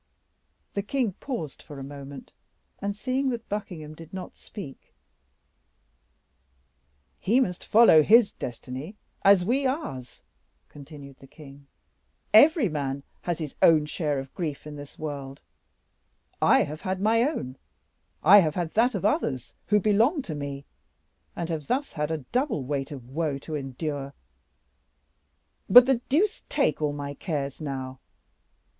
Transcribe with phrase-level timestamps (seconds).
[0.73, 2.33] The king paused for a moment,
[2.79, 4.95] and, seeing that Buckingham did not speak,
[7.19, 10.23] "He must follow his destiny, as we ours,"
[10.69, 11.67] continued the king;
[12.33, 15.39] "every man has his own share of grief in this world;
[16.41, 17.57] I have had my own,
[18.23, 20.65] I have had that of others who belong to me,
[21.35, 24.15] and have thus had a double weight of woe to endure!
[25.69, 27.99] But the deuce take all my cares now!